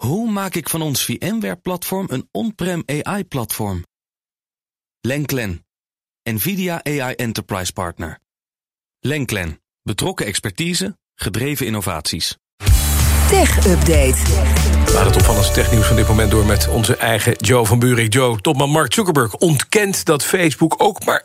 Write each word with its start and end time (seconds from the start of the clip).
Hoe 0.00 0.30
maak 0.30 0.54
ik 0.54 0.68
van 0.68 0.82
ons 0.82 1.04
VMware-platform 1.04 2.06
een 2.10 2.28
on-prem 2.32 2.82
AI-platform? 2.86 3.84
Lenklen, 5.00 5.66
NVIDIA 6.22 6.84
AI 6.84 7.14
Enterprise 7.14 7.72
Partner. 7.72 8.18
Lenklen, 9.00 9.60
betrokken 9.82 10.26
expertise, 10.26 10.98
gedreven 11.14 11.66
innovaties. 11.66 12.36
Tech 13.28 13.66
Update. 13.66 14.18
Laat 14.92 15.04
het 15.04 15.16
opvallendste 15.16 15.54
technieuws 15.54 15.86
van 15.86 15.96
dit 15.96 16.08
moment 16.08 16.30
door 16.30 16.46
met 16.46 16.68
onze 16.68 16.96
eigen 16.96 17.32
Joe 17.36 17.66
van 17.66 17.78
Buurik. 17.78 18.12
Joe, 18.12 18.40
topman 18.40 18.70
Mark 18.70 18.94
Zuckerberg 18.94 19.36
ontkent 19.36 20.04
dat 20.04 20.24
Facebook 20.24 20.74
ook 20.78 21.04
maar 21.04 21.24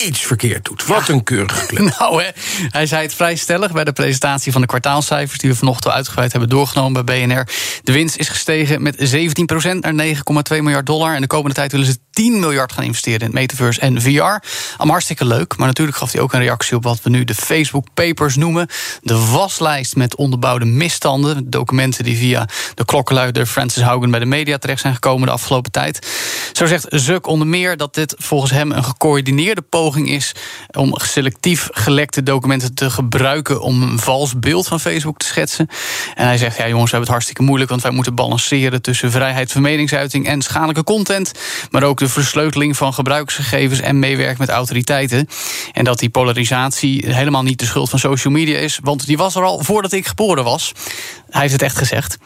iets 0.00 0.20
verkeerd 0.20 0.64
doet. 0.64 0.86
Wat 0.86 1.08
een 1.08 1.22
keurige 1.22 1.66
club. 1.74 1.98
Nou, 1.98 2.22
hè, 2.22 2.28
hij 2.68 2.86
zei 2.86 3.02
het 3.02 3.14
vrij 3.14 3.36
stellig 3.36 3.72
bij 3.72 3.84
de 3.84 3.92
presentatie 3.92 4.52
van 4.52 4.60
de 4.60 4.66
kwartaalcijfers... 4.66 5.38
die 5.38 5.50
we 5.50 5.56
vanochtend 5.56 5.94
uitgebreid 5.94 6.30
hebben 6.32 6.50
doorgenomen 6.50 7.04
bij 7.04 7.26
BNR. 7.26 7.48
De 7.82 7.92
winst 7.92 8.16
is 8.16 8.28
gestegen 8.28 8.82
met 8.82 9.14
17% 9.14 9.78
naar 9.78 10.06
9,2 10.06 10.14
miljard 10.48 10.86
dollar. 10.86 11.14
En 11.14 11.20
de 11.20 11.26
komende 11.26 11.54
tijd 11.54 11.72
willen 11.72 11.86
ze 11.86 11.98
10 12.10 12.40
miljard 12.40 12.72
gaan 12.72 12.84
investeren 12.84 13.18
in 13.20 13.26
het 13.26 13.34
metaverse 13.34 13.80
en 13.80 14.02
VR. 14.02 14.18
Allemaal 14.18 14.40
hartstikke 14.78 15.24
leuk, 15.24 15.56
maar 15.56 15.66
natuurlijk 15.66 15.96
gaf 15.96 16.12
hij 16.12 16.20
ook 16.20 16.32
een 16.32 16.40
reactie... 16.40 16.76
op 16.76 16.82
wat 16.82 17.02
we 17.02 17.10
nu 17.10 17.24
de 17.24 17.34
Facebook 17.34 17.86
Papers 17.94 18.36
noemen. 18.36 18.68
De 19.02 19.18
waslijst 19.18 19.96
met 19.96 20.16
onderbouwde 20.16 20.64
misstanden. 20.64 21.50
Documenten 21.50 22.04
die 22.04 22.16
via 22.16 22.48
de 22.74 22.84
klokkenluider 22.84 23.46
Francis 23.46 23.82
Haugen... 23.82 24.10
bij 24.10 24.20
de 24.20 24.26
media 24.26 24.58
terecht 24.58 24.80
zijn 24.80 24.94
gekomen 24.94 25.26
de 25.26 25.32
afgelopen 25.32 25.70
tijd. 25.70 26.06
Zo 26.52 26.66
zegt 26.66 26.86
Zuck 26.88 27.26
onder 27.26 27.46
meer 27.46 27.76
dat 27.76 27.94
dit 27.94 28.14
volgens 28.18 28.50
hem 28.50 28.72
een 28.72 28.84
gecoördineerde 28.84 29.62
poging 29.62 30.08
is 30.08 30.34
om 30.70 30.94
selectief 30.96 31.68
gelekte 31.72 32.22
documenten 32.22 32.74
te 32.74 32.90
gebruiken 32.90 33.60
om 33.60 33.82
een 33.82 33.98
vals 33.98 34.38
beeld 34.38 34.66
van 34.66 34.80
Facebook 34.80 35.18
te 35.18 35.26
schetsen. 35.26 35.68
En 36.14 36.26
hij 36.26 36.36
zegt: 36.36 36.56
Ja, 36.56 36.68
jongens, 36.68 36.90
we 36.90 36.96
hebben 36.96 37.00
het 37.00 37.08
hartstikke 37.08 37.42
moeilijk, 37.42 37.70
want 37.70 37.82
wij 37.82 37.90
moeten 37.90 38.14
balanceren 38.14 38.82
tussen 38.82 39.10
vrijheid 39.10 39.52
van 39.52 39.62
meningsuiting 39.62 40.26
en 40.26 40.42
schadelijke 40.42 40.84
content, 40.84 41.32
maar 41.70 41.82
ook 41.82 41.99
de 42.00 42.08
versleuteling 42.08 42.76
van 42.76 42.94
gebruiksgegevens 42.94 43.80
en 43.80 43.98
meewerken 43.98 44.36
met 44.38 44.48
autoriteiten. 44.48 45.28
En 45.72 45.84
dat 45.84 45.98
die 45.98 46.08
polarisatie 46.08 47.06
helemaal 47.06 47.42
niet 47.42 47.58
de 47.58 47.64
schuld 47.64 47.90
van 47.90 47.98
social 47.98 48.32
media 48.32 48.58
is, 48.58 48.78
want 48.82 49.06
die 49.06 49.16
was 49.16 49.34
er 49.34 49.42
al 49.42 49.64
voordat 49.64 49.92
ik 49.92 50.06
geboren 50.06 50.44
was. 50.44 50.72
Hij 51.30 51.40
heeft 51.40 51.52
het 51.52 51.62
echt 51.62 51.76
gezegd. 51.76 52.18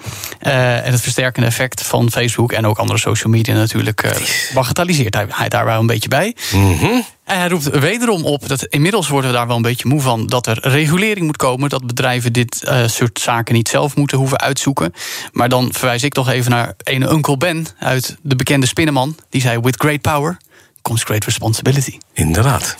Uh, 0.43 0.87
en 0.87 0.93
het 0.93 1.01
versterkende 1.01 1.49
effect 1.49 1.83
van 1.83 2.11
Facebook 2.11 2.53
en 2.53 2.67
ook 2.67 2.79
andere 2.79 2.99
social 2.99 3.33
media 3.33 3.55
natuurlijk 3.55 4.05
uh, 4.05 4.11
bagatelliseert 4.55 5.15
hij, 5.15 5.27
hij 5.29 5.49
daar 5.49 5.65
wel 5.65 5.81
een 5.81 5.87
beetje 5.87 6.09
bij. 6.09 6.37
Mm 6.53 7.05
En 7.25 7.39
hij 7.39 7.49
roept 7.49 7.79
wederom 7.79 8.25
op 8.25 8.49
dat 8.49 8.65
inmiddels 8.65 9.09
worden 9.09 9.31
we 9.31 9.37
daar 9.37 9.47
wel 9.47 9.57
een 9.57 9.63
beetje 9.63 9.89
moe 9.89 10.01
van 10.01 10.27
dat 10.27 10.47
er 10.47 10.59
regulering 10.63 11.27
moet 11.27 11.37
komen, 11.37 11.69
dat 11.69 11.87
bedrijven 11.87 12.33
dit 12.33 12.65
uh, 12.65 12.87
soort 12.87 13.21
zaken 13.21 13.55
niet 13.55 13.69
zelf 13.69 13.97
moeten 13.97 14.19
hoeven 14.19 14.41
uitzoeken. 14.41 14.93
Maar 15.33 15.49
dan 15.49 15.73
verwijs 15.73 16.03
ik 16.03 16.13
toch 16.13 16.29
even 16.29 16.51
naar 16.51 16.75
ene 16.83 17.11
Uncle 17.11 17.37
Ben 17.37 17.67
uit 17.79 18.17
de 18.23 18.37
bekende 18.37 18.67
spinnenman. 18.67 19.17
Die 19.31 19.41
zei: 19.41 19.61
With 19.61 19.77
great 19.77 20.01
power 20.01 20.37
comes 20.83 21.03
great 21.03 21.25
responsibility. 21.25 21.99
Inderdaad. 22.13 22.77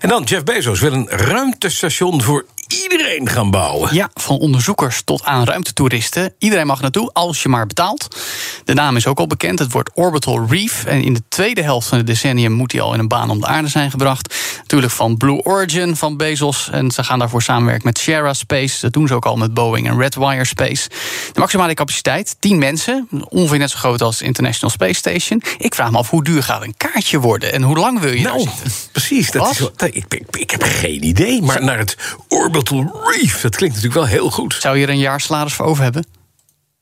En 0.00 0.08
dan 0.08 0.22
Jeff 0.22 0.44
Bezos 0.44 0.80
wil 0.80 0.92
een 0.92 1.08
ruimtestation 1.08 2.22
voor 2.22 2.46
iedereen 2.66 3.28
gaan 3.28 3.50
bouwen. 3.50 3.94
Ja, 3.94 4.10
van 4.14 4.38
onderzoekers 4.38 5.02
tot 5.04 5.24
aan 5.24 5.44
ruimtetoeristen. 5.44 6.34
Iedereen 6.38 6.66
mag 6.66 6.80
naartoe 6.80 7.10
als 7.12 7.42
je 7.42 7.48
maar 7.48 7.66
betaalt. 7.66 8.16
De 8.70 8.76
naam 8.76 8.96
is 8.96 9.06
ook 9.06 9.18
al 9.18 9.26
bekend. 9.26 9.58
Het 9.58 9.72
wordt 9.72 9.90
Orbital 9.94 10.46
Reef. 10.48 10.84
En 10.84 11.02
in 11.02 11.14
de 11.14 11.22
tweede 11.28 11.62
helft 11.62 11.88
van 11.88 11.98
het 11.98 12.06
decennium 12.06 12.52
moet 12.52 12.72
hij 12.72 12.80
al 12.80 12.94
in 12.94 12.98
een 12.98 13.08
baan 13.08 13.30
om 13.30 13.40
de 13.40 13.46
aarde 13.46 13.68
zijn 13.68 13.90
gebracht. 13.90 14.34
Natuurlijk 14.60 14.92
van 14.92 15.16
Blue 15.16 15.44
Origin 15.44 15.96
van 15.96 16.16
Bezos. 16.16 16.68
En 16.72 16.90
ze 16.90 17.04
gaan 17.04 17.18
daarvoor 17.18 17.42
samenwerken 17.42 17.86
met 17.86 17.98
Sierra 17.98 18.34
Space. 18.34 18.80
Dat 18.80 18.92
doen 18.92 19.06
ze 19.06 19.14
ook 19.14 19.26
al 19.26 19.36
met 19.36 19.54
Boeing 19.54 19.88
en 19.88 19.98
Redwire 19.98 20.44
Space. 20.44 20.88
De 21.32 21.40
maximale 21.40 21.74
capaciteit, 21.74 22.36
10 22.38 22.58
mensen. 22.58 23.08
Ongeveer 23.28 23.58
net 23.58 23.70
zo 23.70 23.78
groot 23.78 24.02
als 24.02 24.22
International 24.22 24.70
Space 24.70 24.94
Station. 24.94 25.42
Ik 25.58 25.74
vraag 25.74 25.90
me 25.90 25.98
af, 25.98 26.10
hoe 26.10 26.24
duur 26.24 26.42
gaat 26.42 26.62
een 26.62 26.74
kaartje 26.76 27.18
worden? 27.18 27.52
En 27.52 27.62
hoe 27.62 27.78
lang 27.78 28.00
wil 28.00 28.12
je 28.12 28.22
nou, 28.22 28.48
precies. 28.92 29.30
Dat 29.30 29.50
is 29.50 29.60
ik, 29.90 30.22
ik, 30.30 30.50
heb 30.50 30.62
geen 30.62 31.04
idee. 31.04 31.42
Maar 31.42 31.64
naar 31.64 31.78
het 31.78 31.96
Orbital 32.28 33.00
Reef, 33.04 33.40
dat 33.40 33.56
klinkt 33.56 33.74
natuurlijk 33.74 34.02
wel 34.02 34.18
heel 34.18 34.30
goed. 34.30 34.56
Zou 34.60 34.78
je 34.78 34.84
er 34.84 34.90
een 34.90 34.98
jaar 34.98 35.20
salaris 35.20 35.52
voor 35.52 35.66
over 35.66 35.82
hebben? 35.82 36.09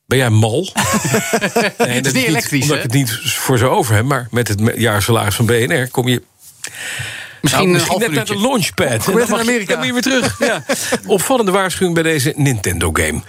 Ben 0.09 0.19
jij 0.19 0.31
mal? 0.31 0.61
nee, 1.79 2.01
dat 2.01 2.07
is 2.07 2.13
niet 2.13 2.25
elektrisch. 2.25 2.63
Omdat 2.63 2.77
ik 2.77 2.83
het 2.83 2.93
niet 2.93 3.11
voor 3.11 3.59
zo 3.59 3.69
over 3.69 3.95
heb, 3.95 4.05
maar 4.05 4.29
met 4.31 4.49
het 4.49 4.61
jaarsalaris 4.77 5.35
van 5.35 5.47
BNR 5.47 5.89
kom 5.91 6.09
je. 6.09 6.23
Misschien, 7.41 7.71
nou, 7.71 7.79
misschien 7.79 8.01
net 8.01 8.11
met 8.11 8.29
een 8.31 8.41
launchpad. 8.41 9.05
Hoe 9.05 9.21
in 9.21 9.35
Amerika? 9.35 9.67
Dan 9.67 9.77
moet 9.77 9.87
je 9.87 9.93
weer 9.93 10.21
terug. 10.21 10.39
ja. 10.49 10.65
Opvallende 11.07 11.51
waarschuwing 11.51 11.95
bij 11.95 12.03
deze 12.03 12.33
Nintendo-game. 12.37 13.23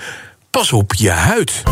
Pas 0.50 0.72
op 0.72 0.94
je 0.94 1.10
huid 1.10 1.64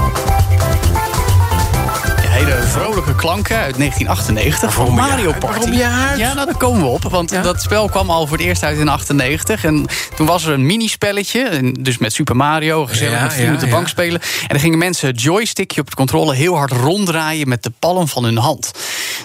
hele 2.37 2.61
vrolijke 2.61 3.15
klanken 3.15 3.55
uit 3.55 3.77
1998 3.77 4.73
van 4.73 4.93
Mario 4.93 5.31
Party. 5.31 5.45
Waarom 5.45 5.73
je 5.73 5.83
huid? 5.83 6.19
Ja, 6.19 6.33
nou, 6.33 6.45
daar 6.45 6.57
komen 6.57 6.81
we 6.81 6.87
op. 6.87 7.03
Want 7.03 7.31
ja? 7.31 7.41
dat 7.41 7.61
spel 7.61 7.89
kwam 7.89 8.09
al 8.09 8.27
voor 8.27 8.37
het 8.37 8.45
eerst 8.45 8.63
uit 8.63 8.77
in 8.77 8.87
98. 8.87 9.63
En 9.63 9.85
toen 10.15 10.27
was 10.27 10.45
er 10.45 10.53
een 10.53 10.65
minispelletje. 10.65 11.71
Dus 11.79 11.97
met 11.97 12.13
Super 12.13 12.35
Mario, 12.35 12.85
gezellig 12.85 13.13
ja, 13.13 13.23
met 13.23 13.33
vrienden 13.33 13.53
ja, 13.53 13.59
op 13.59 13.65
de 13.65 13.75
bank 13.75 13.87
spelen. 13.87 14.21
En 14.21 14.47
dan 14.47 14.59
gingen 14.59 14.77
mensen 14.77 15.07
het 15.07 15.21
joystickje 15.21 15.79
op 15.81 15.85
het 15.85 15.95
controle 15.95 16.35
heel 16.35 16.55
hard 16.55 16.71
ronddraaien 16.71 17.49
met 17.49 17.63
de 17.63 17.71
palm 17.79 18.07
van 18.07 18.23
hun 18.23 18.37
hand. 18.37 18.71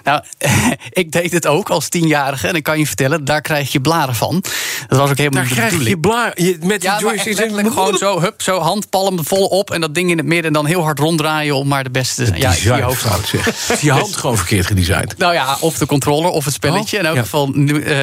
Nou, 0.04 0.22
ik 0.90 1.12
deed 1.12 1.32
het 1.32 1.46
ook 1.46 1.70
als 1.70 1.88
tienjarige. 1.88 2.48
En 2.48 2.54
ik 2.54 2.62
kan 2.62 2.78
je 2.78 2.86
vertellen, 2.86 3.24
daar 3.24 3.40
krijg 3.40 3.72
je 3.72 3.80
blaren 3.80 4.14
van. 4.14 4.44
Dat 4.88 4.98
was 4.98 5.10
ook 5.10 5.16
helemaal 5.16 5.40
daar 5.40 5.50
niet 5.50 5.60
de 5.60 5.68
krijg 5.68 5.88
je 5.88 5.98
blaren 5.98 6.58
met 6.60 6.80
die 6.80 6.90
ja, 6.90 6.98
joystick. 6.98 7.36
gewoon 7.36 7.96
zo, 7.96 8.20
hup, 8.20 8.42
zo 8.42 8.58
handpalm 8.58 9.24
vol 9.24 9.46
op. 9.46 9.70
En 9.70 9.80
dat 9.80 9.94
ding 9.94 10.10
in 10.10 10.16
het 10.16 10.26
midden. 10.26 10.46
En 10.46 10.52
dan 10.52 10.66
heel 10.66 10.82
hard 10.82 10.98
ronddraaien 10.98 11.56
om 11.56 11.68
maar 11.68 11.84
de 11.84 11.90
beste... 11.90 12.22
Het 12.22 12.36
ja, 12.36 12.52
je 12.76 12.82
hoofd 12.82 13.01
fout 13.02 13.28
zeg. 13.28 13.50
Je 13.80 13.90
hand 13.90 14.16
gewoon 14.16 14.36
verkeerd 14.36 14.66
gedesigned. 14.66 15.18
Nou 15.18 15.32
ja, 15.32 15.56
of 15.60 15.78
de 15.78 15.86
controller 15.86 16.30
of 16.30 16.44
het 16.44 16.54
spelletje. 16.54 16.96
Oh, 16.96 17.02
in 17.02 17.08
elk 17.08 17.16
ja. 17.16 17.22
geval, 17.22 17.48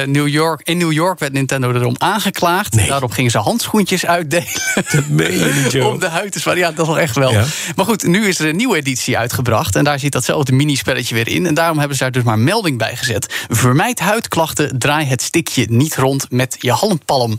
New 0.06 0.28
York, 0.28 0.60
in 0.64 0.78
New 0.78 0.92
York 0.92 1.18
werd 1.18 1.32
Nintendo 1.32 1.72
erom 1.72 1.94
aangeklaagd. 1.98 2.74
Nee. 2.74 2.88
Daarop 2.88 3.12
gingen 3.12 3.30
ze 3.30 3.38
handschoentjes 3.38 4.06
uitdelen. 4.06 4.48
Dat 4.92 5.08
meen 5.08 5.38
je 5.38 5.62
niet. 5.64 5.82
Om 5.90 5.98
de 5.98 6.08
huid 6.08 6.32
te. 6.32 6.56
Ja, 6.56 6.70
dat 6.70 6.78
is 6.78 6.86
wel 6.86 6.98
echt 6.98 7.16
wel. 7.16 7.32
Ja. 7.32 7.44
Maar 7.76 7.84
goed, 7.84 8.02
nu 8.02 8.26
is 8.28 8.38
er 8.38 8.48
een 8.48 8.56
nieuwe 8.56 8.76
editie 8.76 9.18
uitgebracht. 9.18 9.76
En 9.76 9.84
daar 9.84 9.98
zit 9.98 10.12
datzelfde 10.12 10.52
minispelletje 10.52 11.14
weer 11.14 11.28
in. 11.28 11.46
En 11.46 11.54
daarom 11.54 11.78
hebben 11.78 11.96
ze 11.96 12.02
daar 12.02 12.12
dus 12.12 12.22
maar 12.22 12.38
melding 12.38 12.78
bij 12.78 12.96
gezet. 12.96 13.44
Vermijd 13.48 14.00
huidklachten, 14.00 14.78
draai 14.78 15.06
het 15.06 15.22
stikje 15.22 15.66
niet 15.68 15.96
rond 15.96 16.26
met 16.30 16.56
je 16.58 16.72
handpalm. 16.72 17.38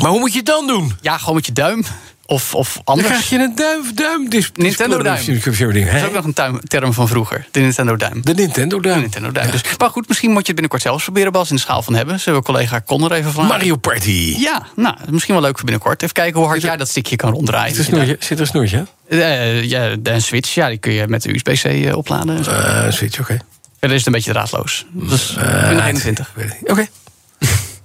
Maar 0.00 0.10
hoe 0.10 0.20
moet 0.20 0.32
je 0.32 0.38
het 0.38 0.46
dan 0.46 0.66
doen? 0.66 0.96
Ja, 1.00 1.18
gewoon 1.18 1.34
met 1.34 1.46
je 1.46 1.52
duim. 1.52 1.84
Of, 2.30 2.54
of 2.54 2.72
Dan 2.74 2.82
anders. 2.84 3.08
krijg 3.08 3.28
je 3.28 3.38
een 3.38 3.54
duim. 3.54 3.82
duim 3.94 4.28
Nintendo 4.54 5.02
duim. 5.02 5.16
Dat 5.26 5.94
is 5.94 6.04
ook 6.04 6.12
nog 6.12 6.24
een 6.24 6.32
tuim- 6.32 6.60
term 6.60 6.92
van 6.92 7.08
vroeger. 7.08 7.46
De 7.50 7.60
Nintendo 7.60 7.96
duim. 7.96 8.20
De 8.24 8.34
Nintendo 8.34 8.80
De 8.80 8.88
duim. 8.88 9.00
Nintendo 9.00 9.32
duim. 9.32 9.50
Dus, 9.50 9.60
maar 9.78 9.90
goed, 9.90 10.08
misschien 10.08 10.28
moet 10.30 10.38
je 10.40 10.52
het 10.52 10.54
binnenkort 10.54 10.82
zelfs 10.82 11.04
proberen, 11.04 11.32
Bas, 11.32 11.50
in 11.50 11.56
de 11.56 11.62
schaal 11.62 11.82
van 11.82 11.94
hebben. 11.94 12.20
Zullen 12.20 12.38
we 12.38 12.44
collega 12.44 12.82
Con 12.86 13.04
er 13.04 13.12
even 13.12 13.32
van 13.32 13.46
Mario 13.46 13.76
Party. 13.76 14.34
Ja, 14.38 14.66
nou, 14.76 14.96
misschien 15.10 15.34
wel 15.34 15.42
leuk 15.42 15.54
voor 15.56 15.64
binnenkort. 15.64 16.02
Even 16.02 16.14
kijken 16.14 16.38
hoe 16.40 16.48
hard 16.48 16.62
jij 16.62 16.76
dat 16.76 16.88
stikje 16.88 17.16
kan 17.16 17.32
ronddraaien. 17.32 17.74
Zit 17.74 17.86
er 17.86 17.92
een 17.92 17.98
snoertje? 18.04 18.26
Zit 18.26 18.36
er 18.36 18.40
een 18.40 18.46
snoertje? 18.46 18.86
Eh, 19.08 19.62
ja, 19.64 19.96
de 20.00 20.10
een 20.10 20.22
Switch, 20.22 20.54
ja, 20.54 20.68
die 20.68 20.78
kun 20.78 20.92
je 20.92 21.06
met 21.08 21.22
de 21.22 21.34
USB-C 21.34 21.64
eh, 21.64 21.96
opladen. 21.96 22.46
Eh 22.46 22.90
Switch, 22.90 23.20
oké. 23.20 23.36
Verder 23.78 23.96
is 23.96 24.04
het 24.04 24.06
een 24.06 24.12
beetje 24.12 24.32
draadloos. 24.32 24.86
Dus 24.92 25.26
2021. 25.26 26.32
weet 26.34 26.46
ik 26.46 26.60
niet. 26.60 26.70
Oké. 26.70 26.86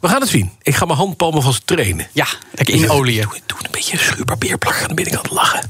We 0.03 0.09
gaan 0.09 0.21
het 0.21 0.29
zien. 0.29 0.51
Ik 0.61 0.75
ga 0.75 0.85
mijn 0.85 0.97
handpalmen 0.97 1.41
vast 1.41 1.67
trainen. 1.67 2.07
Ja, 2.11 2.27
lekker 2.51 2.75
in 2.75 2.89
olie. 2.89 3.21
Doe, 3.21 3.39
doe 3.45 3.57
een 3.61 3.71
beetje 3.71 3.97
schuurpapier 3.97 4.57
plakken 4.57 4.81
aan 4.81 4.87
de 4.87 4.93
binnenkant 4.93 5.31
lachen. 5.31 5.69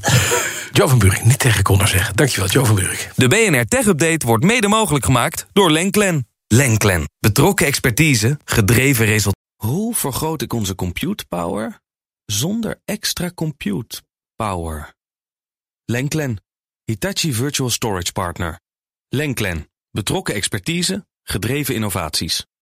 Joe 0.71 0.87
van 0.87 0.99
Buurik, 0.99 1.23
niet 1.23 1.39
tegen 1.39 1.63
Connor 1.63 1.87
zeggen. 1.87 2.15
Dankjewel, 2.15 2.49
Joe 2.49 2.65
van 2.65 2.75
Buurik. 2.75 3.11
De 3.15 3.27
BNR 3.27 3.65
Tech 3.65 3.85
Update 3.85 4.25
wordt 4.27 4.43
mede 4.43 4.67
mogelijk 4.67 5.05
gemaakt 5.05 5.45
door 5.51 5.71
Lenklen. 5.71 6.27
Lenklen. 6.47 7.09
Betrokken 7.19 7.65
expertise, 7.65 8.39
gedreven 8.45 9.05
resultaten. 9.05 9.41
Hoe 9.55 9.95
vergroot 9.95 10.41
ik 10.41 10.53
onze 10.53 10.75
compute 10.75 11.25
power 11.25 11.79
zonder 12.25 12.81
extra 12.85 13.31
compute 13.35 14.01
power? 14.35 14.93
Lenklen. 15.85 16.43
Hitachi 16.83 17.33
Virtual 17.33 17.69
Storage 17.69 18.11
Partner. 18.11 18.59
Lenklen. 19.09 19.69
Betrokken 19.91 20.33
expertise, 20.33 21.05
gedreven 21.23 21.75
innovaties. 21.75 22.45